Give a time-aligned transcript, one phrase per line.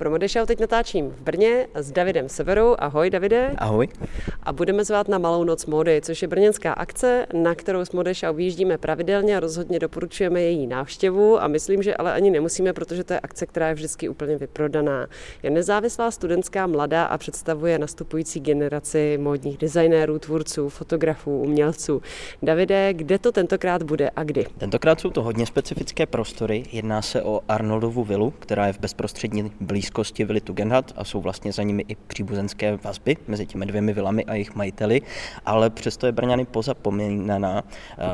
[0.00, 2.76] Pro Modešau teď natáčím v Brně s Davidem Severou.
[2.78, 3.54] Ahoj Davide.
[3.58, 3.88] Ahoj.
[4.42, 8.34] A budeme zvát na Malou noc módy, což je brněnská akce, na kterou s Modešau
[8.34, 13.12] vyjíždíme pravidelně a rozhodně doporučujeme její návštěvu a myslím, že ale ani nemusíme, protože to
[13.12, 15.06] je akce, která je vždycky úplně vyprodaná.
[15.42, 22.02] Je nezávislá studentská mladá a představuje nastupující generaci módních designérů, tvůrců, fotografů, umělců.
[22.42, 24.46] Davide, kde to tentokrát bude a kdy?
[24.58, 26.64] Tentokrát jsou to hodně specifické prostory.
[26.72, 29.89] Jedná se o Arnoldovu vilu, která je v bezprostřední blízkosti
[30.24, 34.34] vily Tugendhat a jsou vlastně za nimi i příbuzenské vazby mezi těmi dvěmi vilami a
[34.34, 35.02] jejich majiteli,
[35.46, 37.62] ale přesto je Brňany pozapomínaná,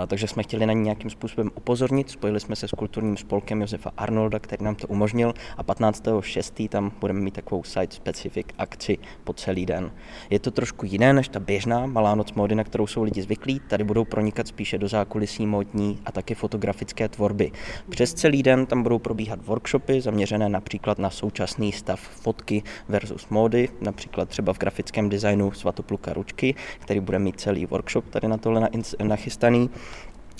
[0.06, 2.10] takže jsme chtěli na ní nějakým způsobem upozornit.
[2.10, 6.68] Spojili jsme se s kulturním spolkem Josefa Arnolda, který nám to umožnil a 15.6.
[6.68, 9.92] tam budeme mít takovou site-specific akci po celý den.
[10.30, 13.60] Je to trošku jiné než ta běžná malá noc módy, na kterou jsou lidi zvyklí.
[13.68, 17.52] Tady budou pronikat spíše do zákulisí módní a taky fotografické tvorby.
[17.90, 23.68] Přes celý den tam budou probíhat workshopy zaměřené například na současný stav fotky versus módy,
[23.80, 28.68] například třeba v grafickém designu Svatopluka Ručky, který bude mít celý workshop tady na tohle
[29.02, 29.70] nachystaný.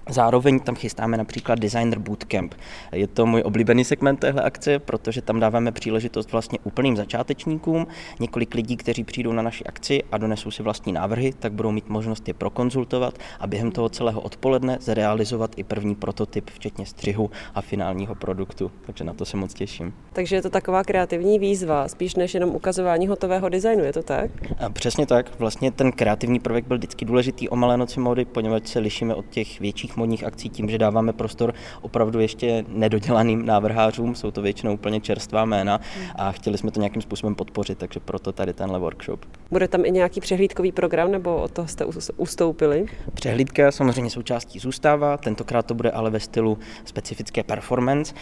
[0.09, 2.55] Zároveň tam chystáme například Designer Bootcamp.
[2.93, 7.87] Je to můj oblíbený segment téhle akce, protože tam dáváme příležitost vlastně úplným začátečníkům.
[8.21, 11.89] Několik lidí, kteří přijdou na naši akci a donesou si vlastní návrhy, tak budou mít
[11.89, 17.61] možnost je prokonzultovat a během toho celého odpoledne zrealizovat i první prototyp, včetně střihu a
[17.61, 18.71] finálního produktu.
[18.87, 19.95] Takže na to se moc těším.
[20.13, 24.31] Takže je to taková kreativní výzva, spíš než jenom ukazování hotového designu, je to tak?
[24.59, 25.39] A přesně tak.
[25.39, 29.27] Vlastně ten kreativní prvek byl vždycky důležitý o malé noci mody, poněvadž se lišíme od
[29.27, 34.75] těch větších modních akcí tím, že dáváme prostor opravdu ještě nedodělaným návrhářům, jsou to většinou
[34.75, 35.81] úplně čerstvá jména
[36.17, 39.25] a chtěli jsme to nějakým způsobem podpořit, takže proto tady tenhle workshop.
[39.51, 41.85] Bude tam i nějaký přehlídkový program, nebo od toho jste
[42.17, 42.87] ustoupili?
[43.15, 48.15] Přehlídka samozřejmě součástí zůstává, tentokrát to bude ale ve stylu specifické performance.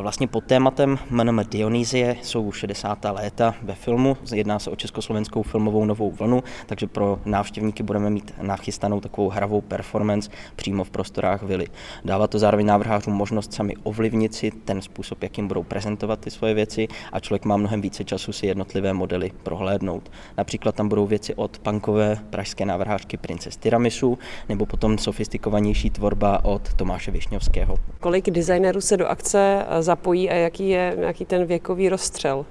[0.00, 2.98] Vlastně pod tématem MNM Dionysie jsou 60.
[3.04, 8.34] léta ve filmu, jedná se o československou filmovou novou vlnu, takže pro návštěvníky budeme mít
[8.42, 10.90] nachystanou takovou hravou performance přímo v
[11.22, 11.66] prostorách vily.
[12.04, 16.54] Dává to zároveň návrhářům možnost sami ovlivnit si ten způsob, jakým budou prezentovat ty svoje
[16.54, 20.10] věci a člověk má mnohem více času si jednotlivé modely prohlédnout.
[20.38, 24.18] Například tam budou věci od punkové pražské návrhářky Princes Tiramisu
[24.48, 27.76] nebo potom sofistikovanější tvorba od Tomáše Višňovského.
[28.00, 32.46] Kolik designérů se do akce zapojí a jaký je jaký ten věkový rozstřel?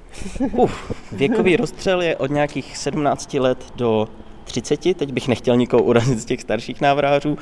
[0.53, 4.08] Uf, věkový rozstřel je od nějakých 17 let do
[4.44, 7.38] 30, teď bych nechtěl nikoho urazit z těch starších návrhářů.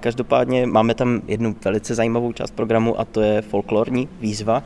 [0.00, 4.62] Každopádně máme tam jednu velice zajímavou část programu a to je folklorní výzva.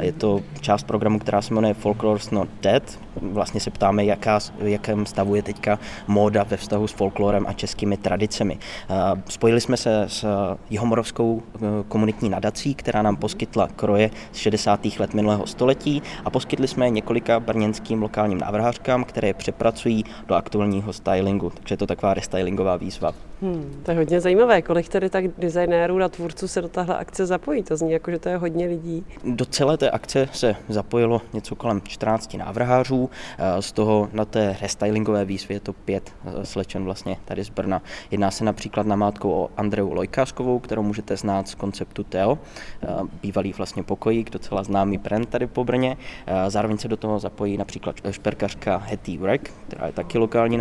[0.00, 2.98] Je to část programu, která se jmenuje Folklore's Not Dead.
[3.22, 7.52] Vlastně se ptáme, jaká, v jakém stavu je teďka móda ve vztahu s folklorem a
[7.52, 8.58] českými tradicemi.
[9.28, 10.26] Spojili jsme se s
[10.70, 11.42] Jihomorovskou
[11.88, 14.80] komunitní nadací, která nám poskytla kroje z 60.
[14.98, 20.92] let minulého století a poskytli jsme několika brněnským lokálním návrhářkám, které je přepracují do aktuálního
[20.92, 23.14] stylu stylingu, takže je to taková restylingová výzva.
[23.42, 24.62] Hmm, to je hodně zajímavé.
[24.62, 27.62] Kolik tedy tak designérů a tvůrců se do téhle akce zapojí?
[27.62, 29.04] To zní jako, že to je hodně lidí.
[29.24, 34.56] Do celé té akce se zapojilo něco kolem 14 návrhářů, eh, z toho na té
[34.60, 37.82] restylingové výzvě je to pět eh, slečen vlastně tady z Brna.
[38.10, 42.38] Jedná se například na mátku o Andreu Lojkáskovou, kterou můžete znát z konceptu Teo,
[42.82, 42.86] eh,
[43.22, 45.96] bývalý vlastně pokojík, docela známý brand tady po Brně.
[46.48, 50.56] Zároveň se do toho zapojí například šperkařka Hetty Wreck, která je taky lokální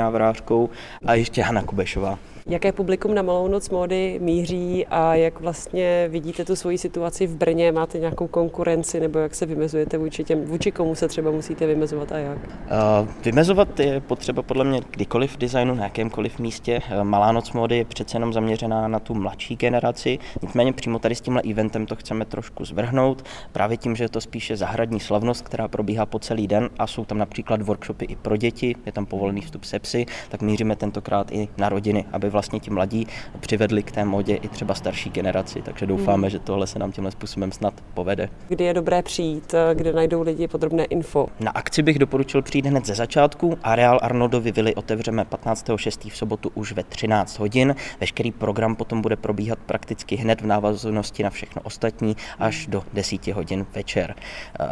[0.47, 0.69] návrhářkou,
[1.05, 2.19] a ještě Hanna Kubešová.
[2.49, 7.35] Jaké publikum na Malou noc módy míří a jak vlastně vidíte tu svoji situaci v
[7.35, 7.71] Brně?
[7.71, 12.11] Máte nějakou konkurenci nebo jak se vymezujete vůči těm, vůči komu se třeba musíte vymezovat
[12.11, 12.37] a jak?
[12.37, 16.81] Uh, vymezovat je potřeba podle mě kdykoliv v designu, na jakémkoliv místě.
[17.03, 21.21] Malá noc módy je přece jenom zaměřená na tu mladší generaci, nicméně přímo tady s
[21.21, 25.67] tímhle eventem to chceme trošku zvrhnout, právě tím, že je to spíše zahradní slavnost, která
[25.67, 29.41] probíhá po celý den a jsou tam například workshopy i pro děti, je tam povolený
[29.41, 33.07] vstup se psy, tak míříme tentokrát i na rodiny, aby vlastně ti mladí
[33.39, 36.29] přivedli k té modě i třeba starší generaci, takže doufáme, hmm.
[36.29, 38.29] že tohle se nám tímhle způsobem snad povede.
[38.47, 41.27] Kdy je dobré přijít, kde najdou lidi podrobné info?
[41.39, 43.57] Na akci bych doporučil přijít hned ze začátku.
[43.63, 46.11] Areál Arnoldovy vily otevřeme 15.6.
[46.11, 47.75] v sobotu už ve 13 hodin.
[47.99, 53.27] Veškerý program potom bude probíhat prakticky hned v návaznosti na všechno ostatní až do 10
[53.27, 54.15] hodin večer.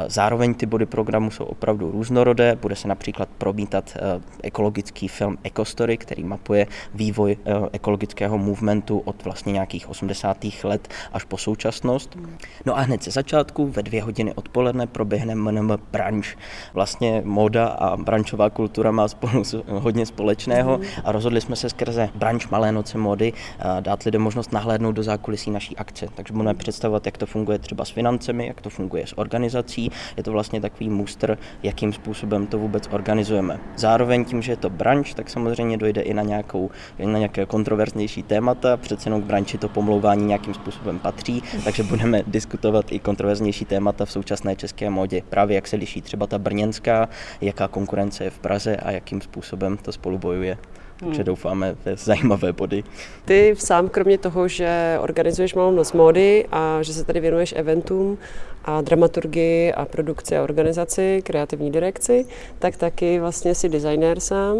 [0.07, 2.55] Zároveň ty body programu jsou opravdu různorodé.
[2.61, 3.97] Bude se například promítat
[4.43, 10.37] ekologický film Ecostory, který mapuje vývoj eh, ekologického movementu od vlastně nějakých 80.
[10.63, 12.17] let až po současnost.
[12.65, 16.27] No a hned ze začátku ve dvě hodiny odpoledne proběhne MNM Brunch.
[16.73, 22.51] Vlastně móda a brančová kultura má spolu hodně společného a rozhodli jsme se skrze Brunch
[22.51, 23.33] Malé noce módy
[23.79, 26.07] dát lidem možnost nahlédnout do zákulisí naší akce.
[26.15, 29.91] Takže budeme představovat, jak to funguje třeba s financemi, jak to funguje s organizací.
[30.17, 33.59] Je to vlastně takový muster, jakým způsobem to vůbec organizujeme.
[33.75, 35.44] Zároveň tím, že je to branč, tak samozřejmě
[35.77, 38.77] dojde i na, nějakou, na nějaké kontroverznější témata.
[38.77, 44.05] Přece jenom k branči to pomlouvání nějakým způsobem patří, takže budeme diskutovat i kontroverznější témata
[44.05, 45.21] v současné české modě.
[45.29, 47.09] Právě jak se liší třeba ta brněnská,
[47.41, 50.57] jaká konkurence je v Praze a jakým způsobem to spolu bojuje.
[50.99, 51.25] Takže hmm.
[51.25, 52.83] doufáme ve zajímavé body.
[53.25, 58.17] Ty sám, kromě toho, že organizuješ malou noc módy a že se tady věnuješ eventům
[58.65, 62.25] a dramaturgii a produkci a organizaci, kreativní direkci,
[62.59, 64.57] tak taky vlastně si designér sám.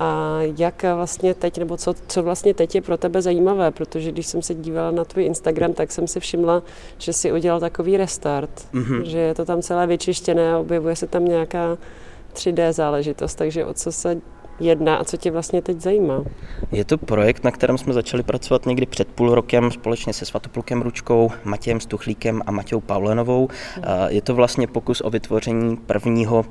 [0.00, 4.26] A jak vlastně teď, nebo co, co vlastně teď je pro tebe zajímavé, protože když
[4.26, 6.62] jsem se dívala na tvůj Instagram, tak jsem si všimla,
[6.98, 9.02] že si udělal takový restart, mm-hmm.
[9.02, 11.78] že je to tam celé vyčištěné a objevuje se tam nějaká
[12.34, 14.20] 3D záležitost, takže o co se
[14.60, 16.24] jedná a co tě vlastně teď zajímá?
[16.72, 20.82] Je to projekt, na kterém jsme začali pracovat někdy před půl rokem společně se Svatoplukem
[20.82, 23.48] Ručkou, Matějem Stuchlíkem a Matějou Paulenovou.
[24.08, 26.44] Je to vlastně pokus o vytvoření prvního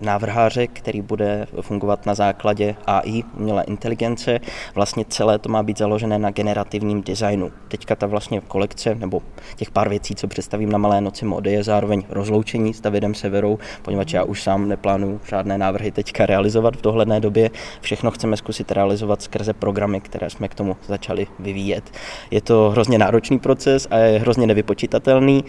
[0.00, 4.40] návrháře, který bude fungovat na základě AI, umělé inteligence.
[4.74, 7.52] Vlastně celé to má být založené na generativním designu.
[7.68, 9.22] Teďka ta vlastně kolekce, nebo
[9.56, 13.58] těch pár věcí, co představím na Malé noci mody, je zároveň rozloučení s Davidem Severou,
[13.82, 17.45] poněvadž já už sám neplánuju žádné návrhy teďka realizovat v dohledné době
[17.80, 21.90] všechno chceme zkusit realizovat skrze programy, které jsme k tomu začali vyvíjet.
[22.30, 25.44] Je to hrozně náročný proces a je hrozně nevypočítatelný.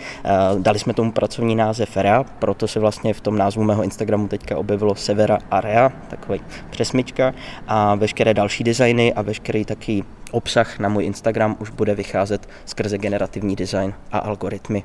[0.57, 4.57] Dali jsme tomu pracovní název REA, proto se vlastně v tom názvu mého Instagramu teďka
[4.57, 7.33] objevilo Severa a REA, takový přesmička
[7.67, 12.97] a veškeré další designy a veškerý taky obsah na můj Instagram už bude vycházet skrze
[12.97, 14.83] generativní design a algoritmy.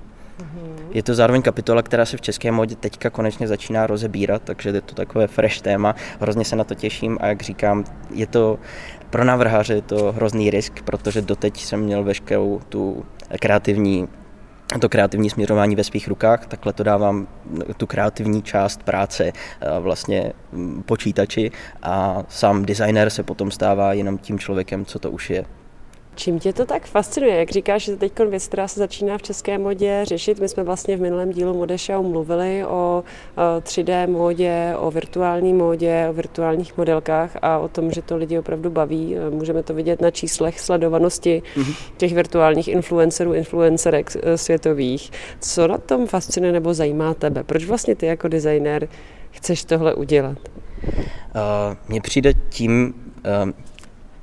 [0.90, 4.80] Je to zároveň kapitola, která se v české modě teďka konečně začíná rozebírat, takže je
[4.80, 5.94] to takové fresh téma.
[6.20, 8.58] Hrozně se na to těším a jak říkám, je to
[9.10, 13.04] pro návrháře je to hrozný risk, protože doteď jsem měl veškerou tu
[13.40, 14.08] kreativní
[14.80, 17.28] to kreativní směřování ve svých rukách, takhle to dávám
[17.76, 19.32] tu kreativní část práce
[19.80, 20.32] vlastně
[20.86, 21.50] počítači
[21.82, 25.44] a sám designer se potom stává jenom tím člověkem, co to už je.
[26.14, 27.36] Čím tě to tak fascinuje?
[27.36, 30.96] Jak říkáš, že teď věc, která se začíná v české modě řešit, my jsme vlastně
[30.96, 33.04] v minulém dílu Modešau mluvili o
[33.60, 38.70] 3D módě, o virtuální módě, o virtuálních modelkách a o tom, že to lidi opravdu
[38.70, 39.16] baví.
[39.30, 41.74] Můžeme to vidět na číslech sledovanosti mm-hmm.
[41.96, 45.10] těch virtuálních influencerů, influencerek eh, světových.
[45.40, 47.42] Co na tom fascinuje nebo zajímá tebe?
[47.42, 48.88] Proč vlastně ty jako designer
[49.30, 50.38] chceš tohle udělat?
[50.84, 52.94] Uh, mně přijde tím,
[53.44, 53.50] uh,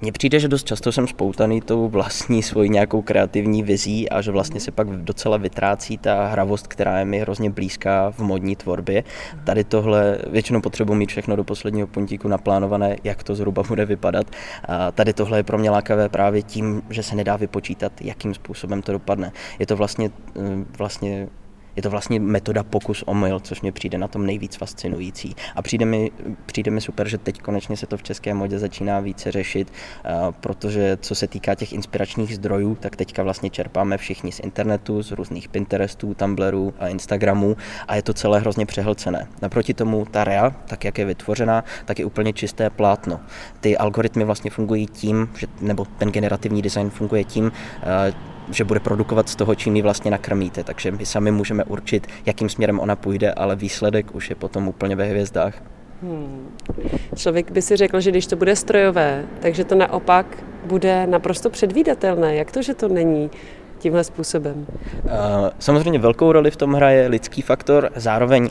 [0.02, 4.32] mně přijde, že dost často jsem spoutaný tou vlastní svojí nějakou kreativní vizí a že
[4.32, 9.04] vlastně se pak docela vytrácí ta hravost, která je mi hrozně blízká v modní tvorbě.
[9.44, 14.28] Tady tohle většinou potřebuji mít všechno do posledního puntíku naplánované, jak to zhruba bude vypadat.
[14.66, 18.82] A tady tohle je pro mě lákavé právě tím, že se nedá vypočítat, jakým způsobem
[18.82, 19.32] to dopadne.
[19.60, 21.28] Je to vlastně, eh, vlastně
[21.76, 25.36] je to vlastně metoda pokus omyl, což mě přijde na tom nejvíc fascinující.
[25.56, 26.12] A přijde mi,
[26.46, 29.74] přijde mi super, že teď konečně se to v české modě začíná více řešit,
[30.40, 35.12] protože co se týká těch inspiračních zdrojů, tak teďka vlastně čerpáme všichni z internetu, z
[35.12, 37.58] různých Pinterestů, Tumblrů a Instagramů
[37.88, 39.28] a je to celé hrozně přehlcené.
[39.42, 43.20] Naproti tomu ta REA, tak jak je vytvořená, tak je úplně čisté plátno.
[43.60, 47.52] Ty algoritmy vlastně fungují tím, že, nebo ten generativní design funguje tím,
[48.52, 50.64] že bude produkovat z toho, čím ji vlastně nakrmíte.
[50.64, 54.96] Takže my sami můžeme určit, jakým směrem ona půjde, ale výsledek už je potom úplně
[54.96, 55.62] ve hvězdách.
[56.02, 56.56] Hmm.
[57.16, 62.36] Člověk by si řekl, že když to bude strojové, takže to naopak bude naprosto předvídatelné.
[62.36, 63.30] Jak to, že to není?
[63.80, 64.68] Tímhle způsobem?
[65.60, 68.50] Samozřejmě velkou roli v tom hraje lidský faktor, zároveň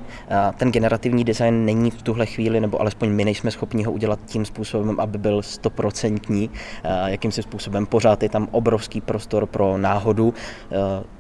[0.57, 4.45] ten generativní design není v tuhle chvíli, nebo alespoň my nejsme schopni ho udělat tím
[4.45, 6.51] způsobem, aby byl stoprocentní,
[7.07, 10.35] jakým způsobem pořád je tam obrovský prostor pro náhodu.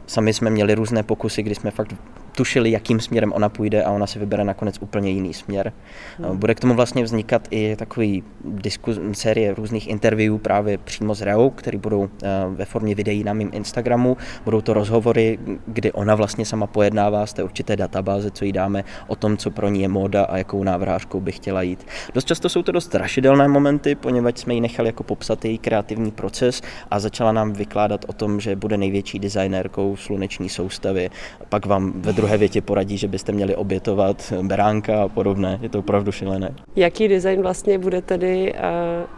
[0.06, 1.94] Sami jsme měli různé pokusy, kdy jsme fakt
[2.38, 5.72] tušili, jakým směrem ona půjde a ona si vybere nakonec úplně jiný směr.
[6.18, 6.36] Hmm.
[6.36, 11.50] Bude k tomu vlastně vznikat i takový diskus, série různých interviewů právě přímo s Reou,
[11.50, 14.16] které budou eh, ve formě videí na mém Instagramu.
[14.44, 18.84] Budou to rozhovory, kdy ona vlastně sama pojednává z té určité databáze, co jí dáme
[19.06, 21.86] o tom, co pro ní je móda a jakou návrhářkou by chtěla jít.
[22.14, 26.10] Dost často jsou to dost strašidelné momenty, poněvadž jsme ji nechali jako popsat její kreativní
[26.10, 31.10] proces a začala nám vykládat o tom, že bude největší designérkou sluneční soustavy.
[31.48, 35.58] Pak vám ve druhé druhé větě poradí, že byste měli obětovat beránka a podobné.
[35.62, 36.54] Je to opravdu šílené.
[36.76, 38.58] Jaký design vlastně bude tedy uh,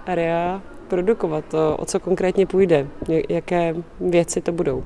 [0.06, 1.44] area produkovat?
[1.54, 2.86] O co konkrétně půjde?
[3.28, 4.84] Jaké věci to budou?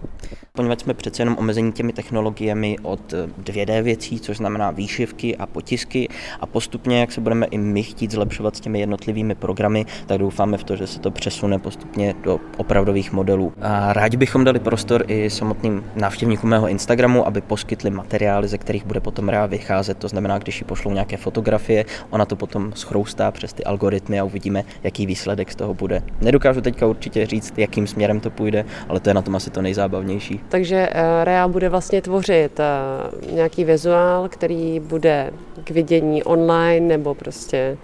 [0.56, 6.08] Poněvadž jsme přece jenom omezení těmi technologiemi od 2D věcí, což znamená výšivky a potisky
[6.40, 10.58] a postupně, jak se budeme i my chtít zlepšovat s těmi jednotlivými programy, tak doufáme
[10.58, 13.52] v to, že se to přesune postupně do opravdových modelů.
[13.60, 18.84] A rádi bychom dali prostor i samotným návštěvníkům mého Instagramu, aby poskytli materiály, ze kterých
[18.84, 19.98] bude potom REA vycházet.
[19.98, 24.24] To znamená, když ji pošlou nějaké fotografie, ona to potom schroustá přes ty algoritmy a
[24.24, 26.02] uvidíme, jaký výsledek z toho bude.
[26.20, 29.62] Nedokážu teďka určitě říct, jakým směrem to půjde, ale to je na tom asi to
[29.62, 30.43] nejzábavnější.
[30.48, 35.30] Takže eh, Real bude vlastně tvořit eh, nějaký vizuál, který bude
[35.64, 37.76] k vidění online nebo prostě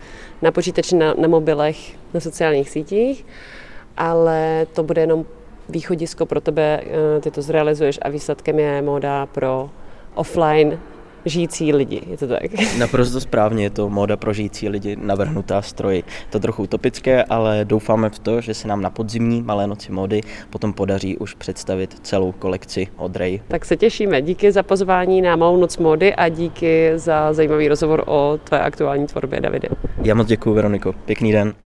[0.42, 1.76] na počítači, na, na mobilech,
[2.14, 3.26] na sociálních sítích,
[3.96, 5.24] ale to bude jenom
[5.68, 9.70] východisko pro tebe, eh, ty to zrealizuješ a výsledkem je móda pro
[10.14, 10.78] offline
[11.24, 12.42] žijící lidi, je to tak?
[12.78, 16.04] Naprosto správně, je to móda pro žijící lidi navrhnutá stroji.
[16.30, 20.20] To trochu utopické, ale doufáme v to, že se nám na podzimní malé noci módy
[20.50, 23.40] potom podaří už představit celou kolekci od Ray.
[23.48, 24.22] Tak se těšíme.
[24.22, 29.06] Díky za pozvání na malou noc módy a díky za zajímavý rozhovor o tvé aktuální
[29.06, 29.68] tvorbě, Davide.
[30.02, 30.92] Já moc děkuji, Veroniko.
[30.92, 31.54] Pěkný den.